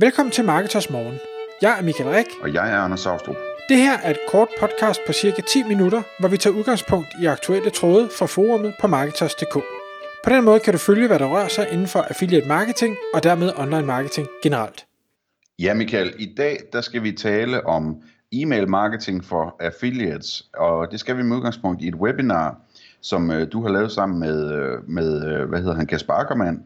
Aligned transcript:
Velkommen 0.00 0.32
til 0.32 0.44
Marketers 0.44 0.90
Morgen. 0.90 1.18
Jeg 1.62 1.78
er 1.78 1.82
Michael 1.82 2.10
Rik. 2.10 2.26
Og 2.42 2.54
jeg 2.54 2.72
er 2.72 2.78
Anders 2.78 3.00
Saustrup. 3.00 3.36
Det 3.68 3.76
her 3.76 3.98
er 3.98 4.10
et 4.10 4.18
kort 4.28 4.48
podcast 4.60 5.00
på 5.06 5.12
cirka 5.12 5.42
10 5.42 5.62
minutter, 5.62 6.02
hvor 6.20 6.28
vi 6.28 6.36
tager 6.36 6.56
udgangspunkt 6.56 7.08
i 7.22 7.26
aktuelle 7.26 7.70
tråde 7.70 8.08
fra 8.18 8.26
forumet 8.26 8.74
på 8.80 8.86
Marketers.dk. 8.86 9.54
På 10.24 10.30
den 10.30 10.44
måde 10.44 10.60
kan 10.60 10.72
du 10.72 10.78
følge, 10.78 11.06
hvad 11.06 11.18
der 11.18 11.26
rører 11.26 11.48
sig 11.48 11.68
inden 11.72 11.86
for 11.86 11.98
affiliate 11.98 12.48
marketing 12.48 12.96
og 13.14 13.22
dermed 13.22 13.52
online 13.56 13.86
marketing 13.86 14.28
generelt. 14.42 14.86
Ja, 15.58 15.74
Michael, 15.74 16.14
i 16.18 16.34
dag 16.36 16.58
der 16.72 16.80
skal 16.80 17.02
vi 17.02 17.12
tale 17.12 17.66
om 17.66 18.02
e-mail 18.32 18.68
marketing 18.68 19.24
for 19.24 19.56
affiliates, 19.60 20.48
og 20.56 20.90
det 20.90 21.00
skal 21.00 21.16
vi 21.16 21.22
med 21.22 21.36
udgangspunkt 21.36 21.82
i 21.82 21.88
et 21.88 21.94
webinar, 21.94 22.60
som 23.00 23.30
øh, 23.30 23.52
du 23.52 23.62
har 23.62 23.68
lavet 23.68 23.92
sammen 23.92 24.20
med, 24.20 24.52
øh, 24.52 24.88
med 24.88 25.26
øh, 25.26 25.48
hvad 25.48 25.58
hedder 25.58 25.74
han, 25.74 25.86
Kasper 25.86 26.14
Ackermann, 26.14 26.64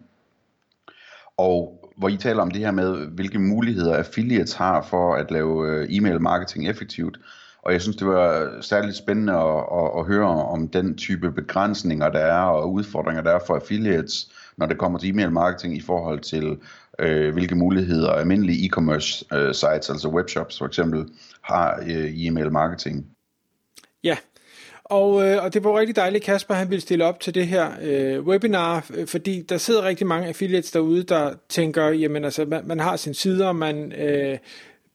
og 1.37 1.82
hvor 1.97 2.09
I 2.09 2.17
taler 2.17 2.43
om 2.43 2.51
det 2.51 2.61
her 2.61 2.71
med, 2.71 3.07
hvilke 3.07 3.39
muligheder 3.39 3.97
affiliates 3.97 4.53
har 4.53 4.83
for 4.83 5.15
at 5.15 5.31
lave 5.31 5.69
øh, 5.69 5.87
e-mail 5.91 6.21
marketing 6.21 6.69
effektivt. 6.69 7.19
Og 7.63 7.73
jeg 7.73 7.83
synes, 7.83 7.97
det 7.97 8.07
var 8.07 8.51
særligt 8.61 8.97
spændende 8.97 9.33
at, 9.33 9.65
at, 9.73 9.91
at 9.99 10.07
høre 10.07 10.29
om 10.29 10.69
den 10.69 10.97
type 10.97 11.33
begrænsninger, 11.33 12.09
der 12.09 12.19
er, 12.19 12.43
og 12.43 12.73
udfordringer, 12.73 13.23
der 13.23 13.31
er 13.31 13.41
for 13.47 13.55
affiliates, 13.55 14.31
når 14.57 14.67
det 14.67 14.79
kommer 14.79 14.99
til 14.99 15.11
e-mail 15.11 15.33
marketing 15.33 15.77
i 15.77 15.81
forhold 15.81 16.21
til, 16.21 16.59
øh, 16.99 17.33
hvilke 17.33 17.55
muligheder 17.55 18.11
almindelige 18.11 18.69
e-commerce 18.69 19.37
øh, 19.37 19.55
sites, 19.55 19.91
altså 19.91 20.09
webshops 20.09 20.59
for 20.59 20.67
eksempel, 20.67 21.09
har 21.43 21.81
øh, 21.87 22.11
i 22.11 22.27
e-mail 22.27 22.53
marketing. 22.53 23.07
Og, 24.85 25.29
øh, 25.29 25.45
og 25.45 25.55
det 25.55 25.65
var 25.65 25.79
rigtig 25.79 25.97
dejligt, 25.97 26.25
Kasper 26.25 26.55
han 26.55 26.71
ville 26.71 26.81
stille 26.81 27.05
op 27.05 27.21
til 27.21 27.35
det 27.35 27.47
her 27.47 27.71
øh, 27.83 28.21
webinar, 28.27 28.91
fordi 29.07 29.43
der 29.43 29.59
sidder 29.59 29.83
rigtig 29.83 30.07
mange 30.07 30.29
affiliates 30.29 30.71
derude, 30.71 31.03
der 31.03 31.35
tænker, 31.49 31.89
jamen 31.89 32.25
altså, 32.25 32.45
man, 32.45 32.63
man 32.67 32.81
har 32.81 32.97
sin 32.97 33.15
sider, 33.15 33.53
man 33.53 33.93
øh, 33.93 34.39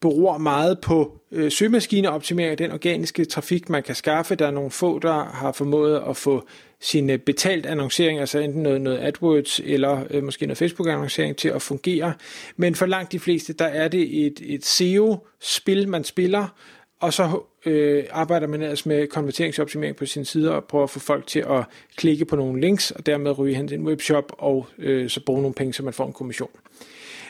beror 0.01 0.37
meget 0.37 0.79
på 0.79 1.21
øh, 1.31 1.51
søgemaskineoptimering 1.51 2.51
af 2.51 2.57
den 2.57 2.71
organiske 2.71 3.25
trafik, 3.25 3.69
man 3.69 3.83
kan 3.83 3.95
skaffe. 3.95 4.35
Der 4.35 4.47
er 4.47 4.51
nogle 4.51 4.71
få, 4.71 4.99
der 4.99 5.23
har 5.23 5.51
formået 5.51 6.03
at 6.09 6.17
få 6.17 6.47
sin 6.79 7.19
betalt 7.25 7.65
annoncering, 7.65 8.19
altså 8.19 8.39
enten 8.39 8.63
noget, 8.63 8.81
noget 8.81 8.99
AdWords 8.99 9.59
eller 9.63 10.03
øh, 10.09 10.23
måske 10.23 10.45
noget 10.45 10.57
Facebook-annoncering 10.57 11.35
til 11.35 11.49
at 11.49 11.61
fungere. 11.61 12.13
Men 12.57 12.75
for 12.75 12.85
langt 12.85 13.11
de 13.11 13.19
fleste, 13.19 13.53
der 13.53 13.65
er 13.65 13.87
det 13.87 14.25
et, 14.25 14.39
et 14.43 14.65
SEO-spil, 14.65 15.89
man 15.89 16.03
spiller, 16.03 16.47
og 16.99 17.13
så 17.13 17.41
øh, 17.65 18.03
arbejder 18.11 18.47
man 18.47 18.61
ellers 18.61 18.85
med 18.85 19.07
konverteringsoptimering 19.07 19.95
på 19.95 20.05
sin 20.05 20.25
side 20.25 20.55
og 20.55 20.63
prøver 20.63 20.83
at 20.83 20.89
få 20.89 20.99
folk 20.99 21.27
til 21.27 21.39
at 21.39 21.63
klikke 21.95 22.25
på 22.25 22.35
nogle 22.35 22.61
links 22.61 22.91
og 22.91 23.05
dermed 23.05 23.39
ryge 23.39 23.55
hen 23.55 23.67
til 23.67 23.77
en 23.77 23.85
webshop 23.85 24.31
og 24.37 24.67
øh, 24.77 25.09
så 25.09 25.19
bruge 25.25 25.41
nogle 25.41 25.53
penge, 25.53 25.73
så 25.73 25.83
man 25.83 25.93
får 25.93 26.05
en 26.07 26.13
kommission. 26.13 26.49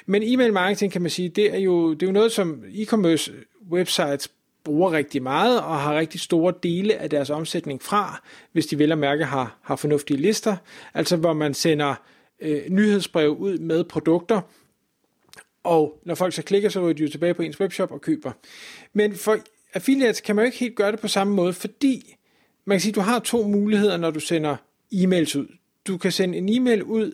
Men 0.06 0.24
e-mail 0.26 0.54
marketing 0.54 0.92
kan 0.92 1.02
man 1.02 1.12
sige, 1.12 1.30
det 1.30 1.54
er 1.54 1.58
jo, 1.58 1.94
det 1.94 2.04
er 2.04 2.08
jo 2.08 2.14
noget, 2.14 2.32
som 2.32 2.64
e-commerce 2.68 3.32
websites 3.72 4.32
bruger 4.64 4.92
rigtig 4.92 5.24
meget 5.24 5.62
og 5.62 5.80
har 5.80 5.98
rigtig 5.98 6.20
store 6.20 6.54
dele 6.64 6.96
af 6.96 7.10
deres 7.10 7.30
omsætning 7.30 7.82
fra, 7.82 8.24
hvis 8.52 8.66
de 8.66 8.80
vel 8.80 8.92
at 8.92 8.98
mærke 8.98 9.26
har, 9.26 9.58
har 9.62 9.76
fornuftige 9.76 10.22
lister, 10.22 10.56
altså 10.94 11.18
hvor 11.18 11.34
man 11.34 11.54
sender 11.54 11.96
øh, 12.40 12.62
nyhedsbrev 12.70 13.36
ud 13.36 13.58
med 13.58 13.84
produkter, 13.84 14.42
og 15.64 16.00
når 16.06 16.16
folk 16.16 16.34
så 16.34 16.42
klikker, 16.42 16.70
så 16.70 16.82
ryger 16.82 16.94
de 16.94 17.04
jo 17.04 17.10
tilbage 17.10 17.34
på 17.34 17.42
ens 17.42 17.60
webshop 17.60 17.92
og 17.92 18.02
køber. 18.02 18.32
Men 18.94 19.16
for 19.16 19.38
affiliates 19.78 20.22
kan 20.22 20.36
man 20.36 20.44
jo 20.44 20.46
ikke 20.46 20.58
helt 20.58 20.76
gøre 20.76 20.92
det 20.92 21.00
på 21.00 21.08
samme 21.08 21.34
måde, 21.34 21.54
fordi 21.54 22.16
man 22.66 22.76
kan 22.76 22.82
sige, 22.82 22.92
at 22.92 22.96
du 22.96 23.02
har 23.02 23.20
to 23.20 23.48
muligheder, 23.48 23.98
når 23.98 24.12
du 24.12 24.20
sender 24.20 24.56
e-mails 24.94 25.38
ud. 25.38 25.48
Du 25.88 25.98
kan 25.98 26.12
sende 26.12 26.38
en 26.38 26.50
e-mail 26.50 26.84
ud 26.84 27.12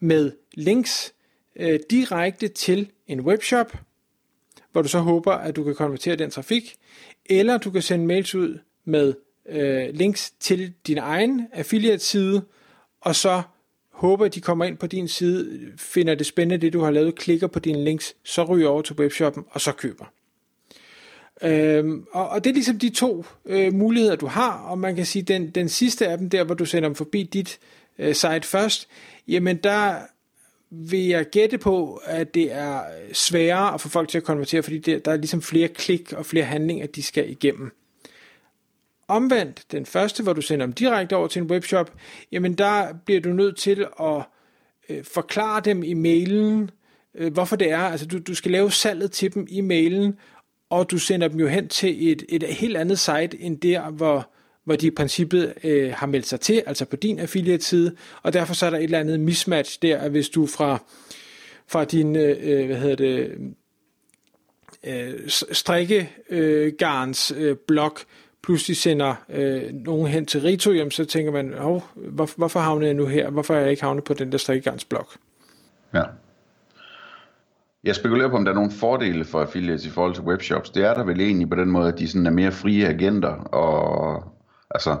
med 0.00 0.32
links 0.54 1.14
øh, 1.56 1.80
direkte 1.90 2.48
til 2.48 2.90
en 3.06 3.20
webshop, 3.20 3.76
hvor 4.72 4.82
du 4.82 4.88
så 4.88 4.98
håber, 4.98 5.32
at 5.32 5.56
du 5.56 5.64
kan 5.64 5.74
konvertere 5.74 6.16
den 6.16 6.30
trafik, 6.30 6.76
eller 7.26 7.58
du 7.58 7.70
kan 7.70 7.82
sende 7.82 8.06
mails 8.06 8.34
ud 8.34 8.58
med 8.84 9.14
øh, 9.48 9.88
links 9.94 10.30
til 10.30 10.72
din 10.86 10.98
egen 10.98 11.46
affiliate-side, 11.52 12.42
og 13.00 13.14
så 13.14 13.42
håber, 13.90 14.24
at 14.24 14.34
de 14.34 14.40
kommer 14.40 14.64
ind 14.64 14.76
på 14.76 14.86
din 14.86 15.08
side, 15.08 15.72
finder 15.76 16.14
det 16.14 16.26
spændende, 16.26 16.66
det 16.66 16.72
du 16.72 16.80
har 16.80 16.90
lavet, 16.90 17.14
klikker 17.14 17.46
på 17.46 17.58
dine 17.58 17.84
links, 17.84 18.16
så 18.24 18.44
ryger 18.44 18.68
over 18.68 18.82
til 18.82 18.96
webshoppen, 18.96 19.44
og 19.50 19.60
så 19.60 19.72
køber. 19.72 20.04
Øhm, 21.42 22.06
og, 22.12 22.28
og 22.28 22.44
det 22.44 22.50
er 22.50 22.54
ligesom 22.54 22.78
de 22.78 22.90
to 22.90 23.24
øh, 23.46 23.74
muligheder, 23.74 24.16
du 24.16 24.26
har, 24.26 24.52
og 24.52 24.78
man 24.78 24.96
kan 24.96 25.06
sige, 25.06 25.22
den, 25.22 25.50
den 25.50 25.68
sidste 25.68 26.08
af 26.08 26.18
dem, 26.18 26.30
der 26.30 26.44
hvor 26.44 26.54
du 26.54 26.64
sender 26.64 26.88
dem 26.88 26.94
forbi 26.94 27.22
dit 27.22 27.58
øh, 27.98 28.14
site 28.14 28.42
først, 28.42 28.88
jamen 29.28 29.56
der 29.56 29.94
vil 30.70 31.06
jeg 31.06 31.26
gætte 31.26 31.58
på, 31.58 32.00
at 32.04 32.34
det 32.34 32.52
er 32.52 32.80
sværere 33.12 33.74
at 33.74 33.80
få 33.80 33.88
folk 33.88 34.08
til 34.08 34.18
at 34.18 34.24
konvertere, 34.24 34.62
fordi 34.62 34.78
det, 34.78 35.04
der 35.04 35.12
er 35.12 35.16
ligesom 35.16 35.42
flere 35.42 35.68
klik 35.68 36.12
og 36.12 36.26
flere 36.26 36.44
handlinger, 36.44 36.86
de 36.86 37.02
skal 37.02 37.30
igennem. 37.30 37.70
Omvendt, 39.08 39.64
den 39.72 39.86
første, 39.86 40.22
hvor 40.22 40.32
du 40.32 40.40
sender 40.40 40.66
dem 40.66 40.72
direkte 40.72 41.16
over 41.16 41.28
til 41.28 41.42
en 41.42 41.50
webshop, 41.50 41.92
jamen 42.32 42.54
der 42.54 42.92
bliver 43.04 43.20
du 43.20 43.28
nødt 43.28 43.56
til 43.56 43.86
at 44.00 44.22
øh, 44.88 45.04
forklare 45.04 45.60
dem 45.60 45.82
i 45.82 45.94
mailen, 45.94 46.70
øh, 47.14 47.32
hvorfor 47.32 47.56
det 47.56 47.70
er. 47.70 47.78
Altså 47.78 48.06
du, 48.06 48.18
du 48.18 48.34
skal 48.34 48.50
lave 48.50 48.72
salget 48.72 49.12
til 49.12 49.34
dem 49.34 49.46
i 49.50 49.60
mailen, 49.60 50.18
og 50.70 50.90
du 50.90 50.98
sender 50.98 51.28
dem 51.28 51.40
jo 51.40 51.46
hen 51.46 51.68
til 51.68 52.12
et, 52.12 52.24
et 52.28 52.42
helt 52.42 52.76
andet 52.76 52.98
site 52.98 53.40
end 53.40 53.60
der, 53.60 53.90
hvor, 53.90 54.30
hvor 54.64 54.76
de 54.76 54.86
i 54.86 54.90
princippet 54.90 55.54
øh, 55.64 55.92
har 55.92 56.06
meldt 56.06 56.26
sig 56.26 56.40
til, 56.40 56.62
altså 56.66 56.84
på 56.84 56.96
din 56.96 57.18
affiliate-side, 57.18 57.96
og 58.22 58.32
derfor 58.32 58.54
så 58.54 58.66
er 58.66 58.70
der 58.70 58.78
et 58.78 58.84
eller 58.84 58.98
andet 58.98 59.20
mismatch 59.20 59.78
der, 59.82 59.98
at 59.98 60.10
hvis 60.10 60.28
du 60.28 60.46
fra, 60.46 60.78
fra 61.66 61.84
din, 61.84 62.16
øh, 62.16 62.36
øh 62.40 62.66
hvad 62.66 62.76
hedder 62.76 62.96
det, 62.96 63.38
øh, 64.84 65.28
strikkegarns 65.52 67.32
øh, 67.36 67.56
blog 67.66 67.96
pludselig 68.42 68.76
sender 68.76 69.14
øh, 69.28 69.74
nogen 69.74 70.06
hen 70.06 70.26
til 70.26 70.40
Rito, 70.40 70.72
jamen, 70.72 70.90
så 70.90 71.04
tænker 71.04 71.32
man, 71.32 71.54
oh, 71.54 71.82
hvor, 71.94 72.30
hvorfor 72.36 72.60
havner 72.60 72.86
jeg 72.86 72.94
nu 72.94 73.06
her? 73.06 73.30
Hvorfor 73.30 73.54
er 73.54 73.60
jeg 73.60 73.70
ikke 73.70 73.82
havnet 73.82 74.04
på 74.04 74.14
den 74.14 74.32
der 74.32 74.38
strikkegarns 74.38 74.84
blog? 74.84 75.06
Ja. 75.94 76.02
Jeg 77.88 77.96
spekulerer 77.96 78.28
på, 78.28 78.36
om 78.36 78.44
der 78.44 78.52
er 78.52 78.54
nogle 78.54 78.70
fordele 78.70 79.24
for 79.24 79.40
affiliates 79.40 79.86
i 79.86 79.90
forhold 79.90 80.14
til 80.14 80.24
webshops. 80.24 80.70
Det 80.70 80.84
er 80.84 80.94
der 80.94 81.04
vel 81.04 81.20
egentlig 81.20 81.50
på 81.50 81.56
den 81.56 81.70
måde, 81.70 81.88
at 81.88 81.98
de 81.98 82.08
sådan 82.08 82.26
er 82.26 82.30
mere 82.30 82.52
frie 82.52 82.88
agenter. 82.88 83.28
Og 83.34 84.24
altså, 84.70 84.96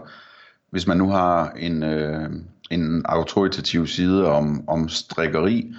hvis 0.70 0.86
man 0.86 0.96
nu 0.96 1.10
har 1.10 1.50
en, 1.50 1.82
øh, 1.82 2.30
en 2.70 3.02
autoritativ 3.04 3.86
side 3.86 4.26
om, 4.26 4.68
om 4.68 4.88
strikkeri, 4.88 5.74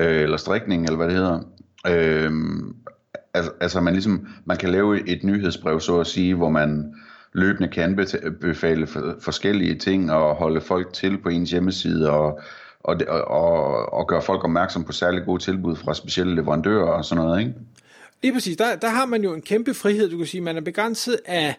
øh, 0.00 0.22
eller 0.22 0.36
strikning, 0.36 0.84
eller 0.84 0.96
hvad 0.96 1.06
det 1.06 1.16
hedder, 1.16 1.40
øh, 1.86 2.32
altså, 3.34 3.52
altså 3.60 3.80
man 3.80 3.92
ligesom, 3.92 4.26
man 4.44 4.56
kan 4.56 4.70
lave 4.70 5.08
et 5.08 5.24
nyhedsbrev, 5.24 5.80
så 5.80 6.00
at 6.00 6.06
sige, 6.06 6.34
hvor 6.34 6.48
man 6.48 6.94
løbende 7.32 7.68
kan 7.68 7.96
befale 8.40 8.86
forskellige 9.20 9.74
ting 9.74 10.12
og 10.12 10.34
holde 10.34 10.60
folk 10.60 10.92
til 10.92 11.18
på 11.18 11.28
ens 11.28 11.50
hjemmeside 11.50 12.10
og 12.10 12.40
og, 12.84 12.96
og, 13.26 13.92
og 13.92 14.08
gøre 14.08 14.22
folk 14.22 14.44
opmærksom 14.44 14.84
på 14.84 14.92
særligt 14.92 15.24
gode 15.24 15.42
tilbud 15.42 15.76
fra 15.76 15.94
specielle 15.94 16.34
leverandører 16.34 16.90
og 16.90 17.04
sådan 17.04 17.24
noget, 17.24 17.40
ikke? 17.40 17.54
Lige 18.22 18.32
præcis. 18.32 18.56
Der, 18.56 18.76
der 18.76 18.88
har 18.88 19.06
man 19.06 19.22
jo 19.22 19.34
en 19.34 19.42
kæmpe 19.42 19.74
frihed, 19.74 20.10
du 20.10 20.16
kan 20.16 20.26
sige. 20.26 20.40
Man 20.40 20.56
er 20.56 20.60
begrænset 20.60 21.20
af, 21.26 21.54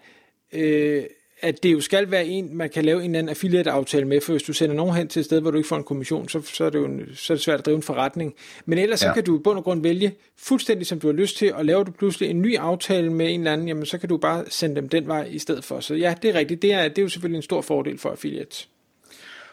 øh, 0.53 1.03
at 1.41 1.63
det 1.63 1.73
jo 1.73 1.81
skal 1.81 2.11
være 2.11 2.25
en, 2.25 2.57
man 2.57 2.69
kan 2.69 2.85
lave 2.85 2.99
en 2.99 3.05
eller 3.05 3.19
anden 3.19 3.29
affiliate-aftale 3.29 4.07
med, 4.07 4.21
for 4.21 4.33
hvis 4.33 4.43
du 4.43 4.53
sender 4.53 4.75
nogen 4.75 4.95
hen 4.95 5.07
til 5.07 5.19
et 5.19 5.25
sted, 5.25 5.41
hvor 5.41 5.51
du 5.51 5.57
ikke 5.57 5.67
får 5.67 5.75
en 5.75 5.83
kommission, 5.83 6.29
så, 6.29 6.41
så, 6.41 6.63
er, 6.63 6.69
det 6.69 6.79
jo 6.79 6.85
en, 6.85 7.01
så 7.15 7.33
er 7.33 7.35
det 7.35 7.43
svært 7.43 7.59
at 7.59 7.65
drive 7.65 7.75
en 7.75 7.83
forretning. 7.83 8.33
Men 8.65 8.79
ellers 8.79 9.03
ja. 9.03 9.07
så 9.07 9.13
kan 9.13 9.23
du 9.23 9.39
i 9.39 9.41
bund 9.43 9.57
og 9.57 9.63
grund 9.63 9.81
vælge 9.81 10.15
fuldstændig, 10.37 10.87
som 10.87 10.99
du 10.99 11.07
har 11.07 11.13
lyst 11.13 11.37
til, 11.37 11.53
og 11.53 11.65
laver 11.65 11.83
du 11.83 11.91
pludselig 11.91 12.29
en 12.29 12.41
ny 12.41 12.57
aftale 12.57 13.13
med 13.13 13.33
en 13.33 13.39
eller 13.39 13.53
anden, 13.53 13.67
jamen 13.67 13.85
så 13.85 13.97
kan 13.97 14.09
du 14.09 14.17
bare 14.17 14.43
sende 14.49 14.75
dem 14.75 14.89
den 14.89 15.07
vej 15.07 15.27
i 15.31 15.39
stedet 15.39 15.63
for. 15.63 15.79
Så 15.79 15.95
ja, 15.95 16.15
det 16.21 16.29
er 16.29 16.35
rigtigt. 16.35 16.61
Det 16.61 16.73
er, 16.73 16.87
det 16.87 16.97
er 16.97 17.01
jo 17.01 17.09
selvfølgelig 17.09 17.37
en 17.37 17.43
stor 17.43 17.61
fordel 17.61 17.97
for 17.97 18.09
affiliates. 18.09 18.69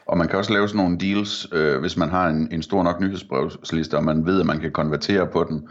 Og 0.07 0.19
man 0.19 0.29
kan 0.29 0.39
også 0.39 0.53
lave 0.53 0.69
sådan 0.69 0.85
nogle 0.85 0.99
deals, 0.99 1.49
øh, 1.53 1.81
hvis 1.81 1.97
man 1.97 2.11
har 2.11 2.29
en, 2.29 2.49
en 2.51 2.63
stor 2.63 2.83
nok 2.83 3.01
nyhedsbrevsliste, 3.01 3.97
og 3.97 4.05
man 4.05 4.27
ved, 4.27 4.41
at 4.41 4.47
man 4.47 4.61
kan 4.61 4.73
konvertere 4.73 5.27
på 5.27 5.45
den. 5.45 5.69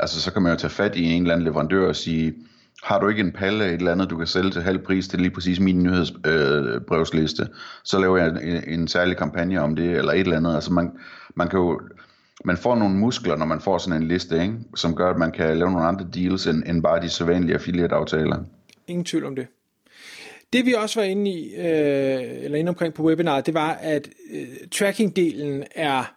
Altså 0.00 0.20
så 0.20 0.32
kan 0.32 0.42
man 0.42 0.52
jo 0.52 0.58
tage 0.58 0.70
fat 0.70 0.96
i 0.96 1.04
en 1.12 1.22
eller 1.22 1.34
anden 1.34 1.44
leverandør 1.44 1.88
og 1.88 1.96
sige, 1.96 2.34
har 2.82 3.00
du 3.00 3.08
ikke 3.08 3.20
en 3.20 3.32
palle 3.32 3.66
et 3.66 3.72
eller 3.72 3.92
andet, 3.92 4.10
du 4.10 4.16
kan 4.16 4.26
sælge 4.26 4.50
til 4.50 4.62
halv 4.62 4.78
pris 4.78 5.08
til 5.08 5.18
lige 5.20 5.30
præcis 5.30 5.60
min 5.60 5.82
nyhedsbrevsliste, 5.82 7.42
øh, 7.42 7.48
så 7.84 7.98
laver 7.98 8.18
jeg 8.18 8.28
en, 8.28 8.80
en 8.80 8.88
særlig 8.88 9.16
kampagne 9.16 9.60
om 9.60 9.76
det, 9.76 9.90
eller 9.90 10.12
et 10.12 10.20
eller 10.20 10.36
andet. 10.36 10.54
Altså 10.54 10.72
man, 10.72 10.92
man 11.34 11.48
kan 11.48 11.58
jo, 11.58 11.80
man 12.44 12.56
får 12.56 12.76
nogle 12.76 12.94
muskler, 12.96 13.36
når 13.36 13.46
man 13.46 13.60
får 13.60 13.78
sådan 13.78 14.02
en 14.02 14.08
liste, 14.08 14.42
ikke? 14.42 14.54
som 14.74 14.94
gør, 14.94 15.10
at 15.10 15.18
man 15.18 15.32
kan 15.32 15.58
lave 15.58 15.70
nogle 15.70 15.86
andre 15.86 16.06
deals, 16.14 16.46
end, 16.46 16.62
end 16.66 16.82
bare 16.82 17.02
de 17.02 17.08
sædvanlige 17.08 17.54
affiliate-aftaler. 17.54 18.38
Ingen 18.86 19.04
tvivl 19.04 19.24
om 19.24 19.36
det. 19.36 19.46
Det 20.54 20.66
vi 20.66 20.72
også 20.72 21.00
var 21.00 21.06
inde 21.06 21.30
i, 21.30 21.54
øh, 21.54 22.44
eller 22.44 22.58
inde 22.58 22.68
omkring 22.68 22.94
på 22.94 23.02
webinaret, 23.02 23.46
det 23.46 23.54
var, 23.54 23.72
at 23.72 24.08
øh, 24.30 24.48
tracking-delen 24.74 25.64
er 25.74 26.14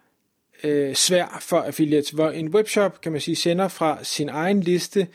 øh, 0.64 0.94
svær 0.94 1.38
for 1.40 1.60
affiliates, 1.60 2.10
hvor 2.10 2.30
en 2.30 2.48
webshop, 2.48 3.00
kan 3.00 3.12
man 3.12 3.20
sige, 3.20 3.36
sender 3.36 3.68
fra 3.68 4.04
sin 4.04 4.28
egen 4.28 4.60
liste 4.60 5.06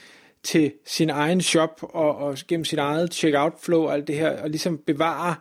til 0.44 0.72
sin 0.86 1.10
egen 1.10 1.42
shop 1.42 1.80
og, 1.82 2.16
og 2.16 2.38
gennem 2.48 2.66
sit 2.66 2.80
eget 2.80 3.14
checkout 3.14 3.54
flow 3.62 3.82
og 3.82 3.94
alt 3.94 4.08
det 4.08 4.16
her, 4.16 4.42
og 4.42 4.50
ligesom 4.50 4.78
bevare 4.78 5.36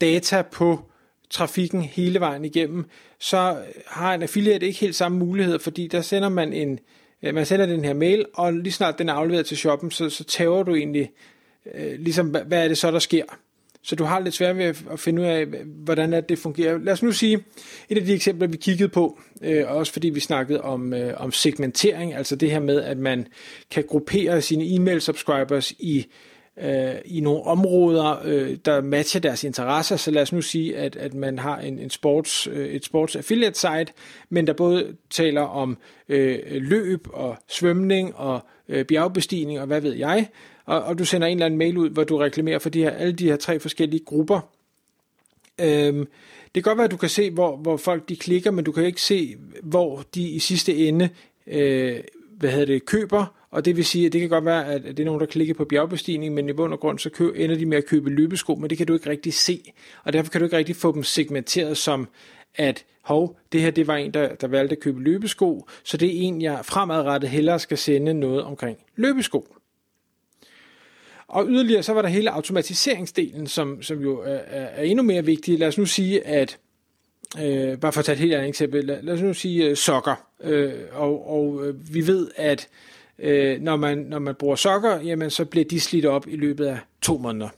data 0.00 0.42
på 0.42 0.80
trafikken 1.30 1.82
hele 1.82 2.20
vejen 2.20 2.44
igennem, 2.44 2.84
så 3.18 3.56
har 3.86 4.14
en 4.14 4.22
affiliate 4.22 4.66
ikke 4.66 4.80
helt 4.80 4.96
samme 4.96 5.18
mulighed, 5.18 5.58
fordi 5.58 5.86
der 5.86 6.00
sender 6.00 6.28
man 6.28 6.52
en, 6.52 6.78
øh, 7.22 7.34
man 7.34 7.46
sender 7.46 7.66
den 7.66 7.84
her 7.84 7.94
mail, 7.94 8.26
og 8.34 8.52
lige 8.52 8.72
snart 8.72 8.98
den 8.98 9.08
er 9.08 9.12
afleveret 9.12 9.46
til 9.46 9.56
shoppen, 9.56 9.90
så, 9.90 10.10
så 10.10 10.24
tager 10.24 10.62
du 10.62 10.74
egentlig, 10.74 11.10
øh, 11.74 12.00
ligesom, 12.00 12.26
hvad, 12.26 12.40
hvad 12.40 12.64
er 12.64 12.68
det 12.68 12.78
så, 12.78 12.90
der 12.90 12.98
sker? 12.98 13.24
Så 13.82 13.96
du 13.96 14.04
har 14.04 14.20
lidt 14.20 14.34
svært 14.34 14.58
ved 14.58 14.64
at 14.64 15.00
finde 15.00 15.22
ud 15.22 15.26
af, 15.26 15.46
hvordan 15.64 16.12
det, 16.12 16.28
det 16.28 16.38
fungerer. 16.38 16.78
Lad 16.78 16.92
os 16.92 17.02
nu 17.02 17.12
sige, 17.12 17.44
et 17.88 17.98
af 17.98 18.04
de 18.04 18.14
eksempler, 18.14 18.48
vi 18.48 18.56
kiggede 18.56 18.88
på, 18.88 19.20
øh, 19.42 19.64
også 19.66 19.92
fordi 19.92 20.08
vi 20.08 20.20
snakkede 20.20 20.60
om, 20.60 20.94
øh, 20.94 21.14
om 21.16 21.32
segmentering, 21.32 22.14
altså 22.14 22.36
det 22.36 22.50
her 22.50 22.60
med, 22.60 22.82
at 22.82 22.98
man 22.98 23.26
kan 23.70 23.84
gruppere 23.88 24.40
sine 24.40 24.74
e-mail 24.74 25.00
subscribers 25.00 25.70
i 25.70 26.06
øh, 26.62 26.94
i 27.04 27.20
nogle 27.20 27.42
områder, 27.42 28.22
øh, 28.24 28.56
der 28.64 28.80
matcher 28.80 29.20
deres 29.20 29.44
interesser. 29.44 29.96
Så 29.96 30.10
lad 30.10 30.22
os 30.22 30.32
nu 30.32 30.42
sige, 30.42 30.76
at, 30.76 30.96
at 30.96 31.14
man 31.14 31.38
har 31.38 31.58
en, 31.58 31.78
en 31.78 31.90
sports, 31.90 32.46
øh, 32.46 32.68
et 32.68 32.84
sports 32.84 33.16
affiliate 33.16 33.58
site, 33.58 33.92
men 34.30 34.46
der 34.46 34.52
både 34.52 34.96
taler 35.10 35.42
om 35.42 35.78
øh, 36.08 36.38
løb 36.50 37.08
og 37.12 37.36
svømning 37.48 38.16
og 38.16 38.40
øh, 38.68 38.84
bjergbestigning 38.84 39.60
og 39.60 39.66
hvad 39.66 39.80
ved 39.80 39.94
jeg, 39.94 40.28
og, 40.68 40.82
og 40.82 40.98
du 40.98 41.04
sender 41.04 41.26
en 41.26 41.36
eller 41.36 41.46
anden 41.46 41.58
mail 41.58 41.78
ud, 41.78 41.90
hvor 41.90 42.04
du 42.04 42.16
reklamerer 42.16 42.58
for 42.58 42.70
de 42.70 42.82
her, 42.82 42.90
alle 42.90 43.12
de 43.12 43.24
her 43.24 43.36
tre 43.36 43.60
forskellige 43.60 44.04
grupper. 44.04 44.40
Øhm, 45.60 46.06
det 46.54 46.54
kan 46.54 46.62
godt 46.62 46.78
være, 46.78 46.84
at 46.84 46.90
du 46.90 46.96
kan 46.96 47.08
se, 47.08 47.30
hvor, 47.30 47.56
hvor 47.56 47.76
folk 47.76 48.08
de 48.08 48.16
klikker, 48.16 48.50
men 48.50 48.64
du 48.64 48.72
kan 48.72 48.84
ikke 48.84 49.02
se, 49.02 49.36
hvor 49.62 50.04
de 50.14 50.28
i 50.28 50.38
sidste 50.38 50.76
ende 50.76 51.08
øh, 51.46 52.00
hvad 52.38 52.50
hedder 52.50 52.66
det, 52.66 52.84
køber, 52.84 53.26
og 53.50 53.64
det 53.64 53.76
vil 53.76 53.84
sige, 53.84 54.06
at 54.06 54.12
det 54.12 54.20
kan 54.20 54.30
godt 54.30 54.44
være, 54.44 54.66
at 54.66 54.82
det 54.84 55.00
er 55.00 55.04
nogen, 55.04 55.20
der 55.20 55.26
klikker 55.26 55.54
på 55.54 55.64
bjergbestigning, 55.64 56.34
men 56.34 56.48
i 56.48 56.52
bund 56.52 56.72
og 56.72 56.80
grund 56.80 56.98
så 56.98 57.10
køb, 57.10 57.32
ender 57.36 57.56
de 57.56 57.66
med 57.66 57.78
at 57.78 57.86
købe 57.86 58.10
løbesko, 58.10 58.54
men 58.54 58.70
det 58.70 58.78
kan 58.78 58.86
du 58.86 58.94
ikke 58.94 59.10
rigtig 59.10 59.34
se, 59.34 59.72
og 60.04 60.12
derfor 60.12 60.30
kan 60.30 60.40
du 60.40 60.44
ikke 60.44 60.56
rigtig 60.56 60.76
få 60.76 60.94
dem 60.94 61.04
segmenteret 61.04 61.76
som, 61.76 62.08
at 62.54 62.84
hov, 63.02 63.38
det 63.52 63.60
her 63.60 63.70
det 63.70 63.86
var 63.86 63.96
en, 63.96 64.14
der, 64.14 64.34
der 64.34 64.46
valgte 64.46 64.76
at 64.76 64.80
købe 64.80 65.02
løbesko, 65.02 65.68
så 65.84 65.96
det 65.96 66.08
er 66.08 66.12
en, 66.22 66.42
jeg 66.42 66.60
fremadrettet 66.64 67.30
hellere 67.30 67.58
skal 67.58 67.78
sende 67.78 68.14
noget 68.14 68.42
omkring 68.42 68.78
løbesko. 68.96 69.57
Og 71.28 71.46
yderligere 71.48 71.82
så 71.82 71.92
var 71.92 72.02
der 72.02 72.08
hele 72.08 72.30
automatiseringsdelen, 72.30 73.46
som, 73.46 73.82
som 73.82 74.00
jo 74.00 74.20
er, 74.20 74.40
er 74.48 74.82
endnu 74.82 75.02
mere 75.02 75.24
vigtig. 75.24 75.58
Lad 75.58 75.68
os 75.68 75.78
nu 75.78 75.86
sige, 75.86 76.26
at 76.26 76.58
øh, 77.42 77.78
bare 77.78 77.92
for 77.92 77.98
at 77.98 78.04
tage 78.04 78.14
et 78.14 78.20
helt 78.20 78.34
andet 78.34 78.48
eksempel, 78.48 78.84
lad, 78.84 79.02
lad 79.02 79.14
os 79.14 79.20
nu 79.20 79.34
sige 79.34 79.70
uh, 79.70 79.76
sokker. 79.76 80.26
Øh, 80.44 80.72
og 80.92 81.30
og 81.30 81.66
øh, 81.66 81.94
vi 81.94 82.06
ved, 82.06 82.30
at 82.36 82.68
øh, 83.18 83.60
når, 83.60 83.76
man, 83.76 83.98
når 83.98 84.18
man 84.18 84.34
bruger 84.34 84.56
sokker, 84.56 85.00
jamen 85.00 85.30
så 85.30 85.44
bliver 85.44 85.64
de 85.64 85.80
slidt 85.80 86.06
op 86.06 86.26
i 86.28 86.36
løbet 86.36 86.66
af 86.66 86.78
to 87.02 87.18
måneder. 87.18 87.48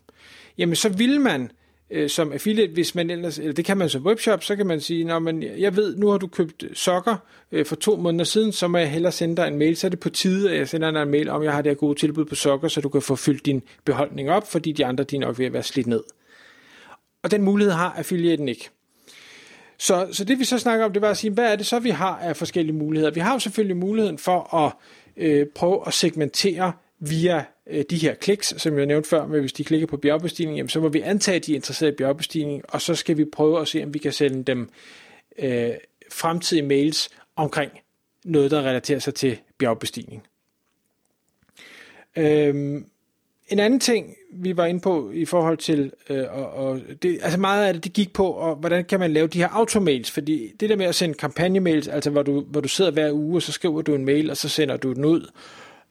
Jamen 0.58 0.76
så 0.76 0.88
vil 0.88 1.20
man 1.20 1.50
øh, 1.90 2.10
som 2.10 2.32
affiliate, 2.32 2.72
hvis 2.72 2.94
man 2.94 3.10
ellers, 3.10 3.38
eller 3.38 3.52
det 3.52 3.64
kan 3.64 3.78
man 3.78 3.88
som 3.88 4.06
webshop, 4.06 4.44
så 4.44 4.56
kan 4.56 4.66
man 4.66 4.80
sige, 4.80 5.04
når 5.04 5.18
man, 5.18 5.42
jeg 5.42 5.76
ved, 5.76 5.96
nu 5.96 6.08
har 6.08 6.18
du 6.18 6.26
købt 6.26 6.64
sokker 6.72 7.16
øh, 7.52 7.66
for 7.66 7.76
to 7.76 7.96
måneder 7.96 8.24
siden, 8.24 8.52
så 8.52 8.68
må 8.68 8.78
jeg 8.78 8.90
hellere 8.90 9.12
sende 9.12 9.36
dig 9.36 9.48
en 9.48 9.58
mail, 9.58 9.76
så 9.76 9.86
er 9.86 9.88
det 9.88 10.00
på 10.00 10.10
tide, 10.10 10.50
at 10.50 10.58
jeg 10.58 10.68
sender 10.68 10.90
dig 10.90 11.02
en 11.02 11.10
mail 11.10 11.28
om, 11.28 11.42
jeg 11.42 11.52
har 11.52 11.62
det 11.62 11.70
her 11.70 11.76
gode 11.76 11.98
tilbud 11.98 12.24
på 12.24 12.34
sokker, 12.34 12.68
så 12.68 12.80
du 12.80 12.88
kan 12.88 13.02
få 13.02 13.16
fyldt 13.16 13.46
din 13.46 13.62
beholdning 13.84 14.30
op, 14.30 14.50
fordi 14.50 14.72
de 14.72 14.86
andre 14.86 15.04
de 15.04 15.16
er 15.16 15.20
nok 15.20 15.38
ved 15.38 15.46
at 15.46 15.52
være 15.52 15.62
slidt 15.62 15.86
ned. 15.86 16.02
Og 17.22 17.30
den 17.30 17.42
mulighed 17.42 17.72
har 17.72 17.94
affiliaten 17.96 18.48
ikke. 18.48 18.70
Så, 19.78 20.08
så 20.12 20.24
det 20.24 20.38
vi 20.38 20.44
så 20.44 20.58
snakker 20.58 20.84
om, 20.84 20.92
det 20.92 21.02
var 21.02 21.10
at 21.10 21.16
sige, 21.16 21.30
hvad 21.30 21.52
er 21.52 21.56
det 21.56 21.66
så, 21.66 21.78
vi 21.78 21.90
har 21.90 22.18
af 22.18 22.36
forskellige 22.36 22.76
muligheder? 22.76 23.12
Vi 23.12 23.20
har 23.20 23.32
jo 23.32 23.38
selvfølgelig 23.38 23.76
muligheden 23.76 24.18
for 24.18 24.54
at 24.54 24.72
øh, 25.16 25.46
prøve 25.54 25.86
at 25.86 25.94
segmentere 25.94 26.72
via 26.98 27.44
Øh, 27.70 27.84
de 27.90 27.96
her 27.96 28.14
kliks, 28.14 28.54
som 28.56 28.78
jeg 28.78 28.86
nævnte 28.86 29.08
før, 29.08 29.26
med 29.26 29.40
hvis 29.40 29.52
de 29.52 29.64
klikker 29.64 29.86
på 29.86 29.96
bjergbestigning, 29.96 30.56
jamen, 30.56 30.68
så 30.68 30.80
må 30.80 30.88
vi 30.88 31.00
antage, 31.00 31.36
at 31.36 31.46
de 31.46 31.52
er 31.52 31.56
interesseret 31.56 31.92
i 31.92 31.96
bjergbestigning, 31.96 32.62
og 32.68 32.82
så 32.82 32.94
skal 32.94 33.16
vi 33.16 33.24
prøve 33.24 33.60
at 33.60 33.68
se, 33.68 33.82
om 33.82 33.94
vi 33.94 33.98
kan 33.98 34.12
sende 34.12 34.42
dem 34.44 34.68
øh, 35.38 35.70
fremtidige 36.12 36.66
mails 36.66 37.08
omkring 37.36 37.72
noget, 38.24 38.50
der 38.50 38.62
relaterer 38.62 38.98
sig 38.98 39.14
til 39.14 39.38
bjergbestigning. 39.58 40.22
Øhm, 42.16 42.86
en 43.48 43.58
anden 43.58 43.80
ting, 43.80 44.14
vi 44.32 44.56
var 44.56 44.66
inde 44.66 44.80
på 44.80 45.10
i 45.10 45.24
forhold 45.24 45.58
til, 45.58 45.92
øh, 46.10 46.24
og, 46.30 46.50
og 46.52 46.80
det, 47.02 47.18
altså 47.22 47.40
meget 47.40 47.66
af 47.66 47.74
det, 47.74 47.84
det 47.84 47.92
gik 47.92 48.12
på, 48.12 48.26
og 48.26 48.56
hvordan 48.56 48.84
kan 48.84 49.00
man 49.00 49.12
lave 49.12 49.26
de 49.26 49.38
her 49.38 49.48
automails, 49.48 50.10
fordi 50.10 50.52
det 50.60 50.68
der 50.68 50.76
med 50.76 50.86
at 50.86 50.94
sende 50.94 51.14
kampagnemails, 51.14 51.88
altså 51.88 52.10
hvor 52.10 52.22
du, 52.22 52.40
hvor 52.40 52.60
du 52.60 52.68
sidder 52.68 52.90
hver 52.90 53.12
uge, 53.12 53.36
og 53.36 53.42
så 53.42 53.52
skriver 53.52 53.82
du 53.82 53.94
en 53.94 54.04
mail, 54.04 54.30
og 54.30 54.36
så 54.36 54.48
sender 54.48 54.76
du 54.76 54.92
den 54.92 55.04
ud, 55.04 55.30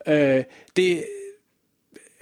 øh, 0.08 0.44
det, 0.76 1.04